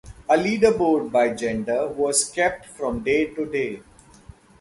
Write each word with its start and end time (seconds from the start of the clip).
A 0.27 0.35
leaderboard 0.35 1.11
by 1.11 1.29
gender 1.31 1.87
was 1.89 2.27
kept 2.31 2.65
from 2.65 3.03
day-to-day. 3.03 3.83